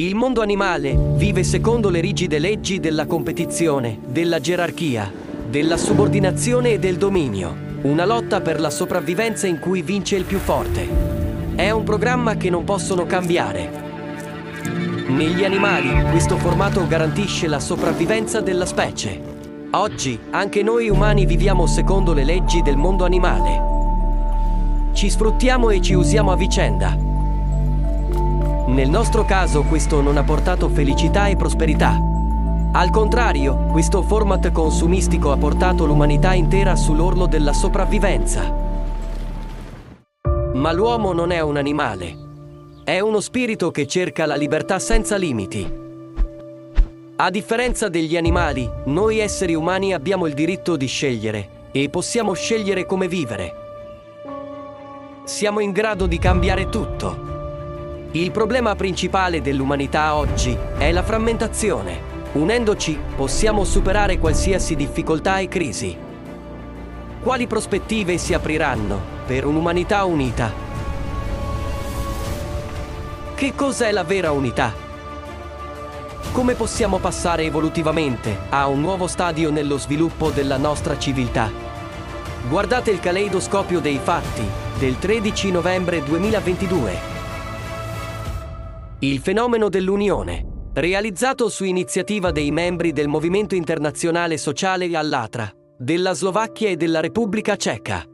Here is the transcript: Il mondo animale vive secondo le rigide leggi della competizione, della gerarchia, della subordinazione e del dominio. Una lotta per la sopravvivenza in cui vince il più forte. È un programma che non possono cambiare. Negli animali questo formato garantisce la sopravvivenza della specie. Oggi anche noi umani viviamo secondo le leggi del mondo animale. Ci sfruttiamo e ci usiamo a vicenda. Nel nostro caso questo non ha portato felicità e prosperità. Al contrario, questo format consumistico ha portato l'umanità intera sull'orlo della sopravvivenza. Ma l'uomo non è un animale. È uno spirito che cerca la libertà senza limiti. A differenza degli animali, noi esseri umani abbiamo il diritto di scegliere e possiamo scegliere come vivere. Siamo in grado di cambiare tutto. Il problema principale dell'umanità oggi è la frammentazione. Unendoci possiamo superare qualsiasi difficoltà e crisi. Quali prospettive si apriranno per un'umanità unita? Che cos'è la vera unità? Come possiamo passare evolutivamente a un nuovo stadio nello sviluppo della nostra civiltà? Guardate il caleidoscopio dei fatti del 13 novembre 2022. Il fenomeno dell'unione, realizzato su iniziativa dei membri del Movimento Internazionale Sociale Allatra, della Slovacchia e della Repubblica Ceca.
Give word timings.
Il 0.00 0.14
mondo 0.14 0.40
animale 0.40 0.96
vive 0.96 1.44
secondo 1.44 1.90
le 1.90 2.00
rigide 2.00 2.38
leggi 2.38 2.80
della 2.80 3.04
competizione, 3.04 3.98
della 4.06 4.40
gerarchia, 4.40 5.12
della 5.46 5.76
subordinazione 5.76 6.70
e 6.70 6.78
del 6.78 6.96
dominio. 6.96 7.54
Una 7.82 8.06
lotta 8.06 8.40
per 8.40 8.60
la 8.60 8.70
sopravvivenza 8.70 9.46
in 9.46 9.58
cui 9.58 9.82
vince 9.82 10.16
il 10.16 10.24
più 10.24 10.38
forte. 10.38 10.88
È 11.54 11.68
un 11.68 11.84
programma 11.84 12.38
che 12.38 12.48
non 12.48 12.64
possono 12.64 13.04
cambiare. 13.04 13.70
Negli 15.08 15.44
animali 15.44 15.90
questo 16.08 16.38
formato 16.38 16.86
garantisce 16.86 17.46
la 17.46 17.60
sopravvivenza 17.60 18.40
della 18.40 18.64
specie. 18.64 19.20
Oggi 19.72 20.18
anche 20.30 20.62
noi 20.62 20.88
umani 20.88 21.26
viviamo 21.26 21.66
secondo 21.66 22.14
le 22.14 22.24
leggi 22.24 22.62
del 22.62 22.78
mondo 22.78 23.04
animale. 23.04 24.92
Ci 24.94 25.10
sfruttiamo 25.10 25.68
e 25.68 25.82
ci 25.82 25.92
usiamo 25.92 26.32
a 26.32 26.36
vicenda. 26.36 27.09
Nel 28.70 28.88
nostro 28.88 29.24
caso 29.24 29.64
questo 29.64 30.00
non 30.00 30.16
ha 30.16 30.22
portato 30.22 30.68
felicità 30.68 31.26
e 31.26 31.34
prosperità. 31.34 31.98
Al 32.72 32.90
contrario, 32.90 33.66
questo 33.66 34.00
format 34.00 34.52
consumistico 34.52 35.32
ha 35.32 35.36
portato 35.36 35.86
l'umanità 35.86 36.34
intera 36.34 36.76
sull'orlo 36.76 37.26
della 37.26 37.52
sopravvivenza. 37.52 38.54
Ma 40.54 40.70
l'uomo 40.70 41.12
non 41.12 41.32
è 41.32 41.40
un 41.40 41.56
animale. 41.56 42.16
È 42.84 43.00
uno 43.00 43.18
spirito 43.18 43.72
che 43.72 43.88
cerca 43.88 44.24
la 44.24 44.36
libertà 44.36 44.78
senza 44.78 45.16
limiti. 45.16 45.68
A 47.16 47.28
differenza 47.28 47.88
degli 47.88 48.16
animali, 48.16 48.70
noi 48.84 49.18
esseri 49.18 49.54
umani 49.54 49.92
abbiamo 49.92 50.26
il 50.26 50.34
diritto 50.34 50.76
di 50.76 50.86
scegliere 50.86 51.68
e 51.72 51.88
possiamo 51.88 52.34
scegliere 52.34 52.86
come 52.86 53.08
vivere. 53.08 53.52
Siamo 55.24 55.58
in 55.58 55.72
grado 55.72 56.06
di 56.06 56.20
cambiare 56.20 56.68
tutto. 56.68 57.29
Il 58.12 58.32
problema 58.32 58.74
principale 58.74 59.40
dell'umanità 59.40 60.16
oggi 60.16 60.56
è 60.76 60.90
la 60.90 61.04
frammentazione. 61.04 62.08
Unendoci 62.32 62.98
possiamo 63.14 63.62
superare 63.62 64.18
qualsiasi 64.18 64.74
difficoltà 64.74 65.38
e 65.38 65.46
crisi. 65.46 65.96
Quali 67.22 67.46
prospettive 67.46 68.18
si 68.18 68.34
apriranno 68.34 69.00
per 69.24 69.46
un'umanità 69.46 70.02
unita? 70.02 70.52
Che 73.36 73.54
cos'è 73.54 73.92
la 73.92 74.02
vera 74.02 74.32
unità? 74.32 74.74
Come 76.32 76.54
possiamo 76.54 76.98
passare 76.98 77.44
evolutivamente 77.44 78.38
a 78.48 78.66
un 78.66 78.80
nuovo 78.80 79.06
stadio 79.06 79.52
nello 79.52 79.78
sviluppo 79.78 80.30
della 80.30 80.56
nostra 80.56 80.98
civiltà? 80.98 81.48
Guardate 82.48 82.90
il 82.90 82.98
caleidoscopio 82.98 83.78
dei 83.78 84.00
fatti 84.02 84.44
del 84.80 84.98
13 84.98 85.52
novembre 85.52 86.02
2022. 86.02 87.09
Il 89.02 89.20
fenomeno 89.20 89.70
dell'unione, 89.70 90.44
realizzato 90.74 91.48
su 91.48 91.64
iniziativa 91.64 92.30
dei 92.32 92.50
membri 92.50 92.92
del 92.92 93.08
Movimento 93.08 93.54
Internazionale 93.54 94.36
Sociale 94.36 94.94
Allatra, 94.94 95.50
della 95.78 96.12
Slovacchia 96.12 96.68
e 96.68 96.76
della 96.76 97.00
Repubblica 97.00 97.56
Ceca. 97.56 98.04